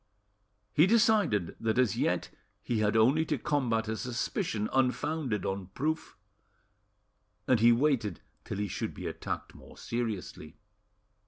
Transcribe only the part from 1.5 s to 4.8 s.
that as yet he had only to combat a suspicion